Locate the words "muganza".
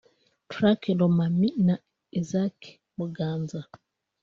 2.97-3.59